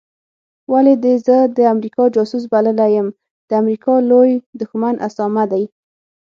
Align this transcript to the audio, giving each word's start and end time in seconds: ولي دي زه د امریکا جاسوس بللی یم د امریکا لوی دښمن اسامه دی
ولي 0.71 0.95
دي 1.03 1.13
زه 1.25 1.37
د 1.57 1.59
امریکا 1.73 2.03
جاسوس 2.15 2.43
بللی 2.53 2.89
یم 2.95 3.07
د 3.47 3.51
امریکا 3.61 3.93
لوی 4.11 4.31
دښمن 4.59 4.95
اسامه 5.07 5.43
دی 5.51 5.63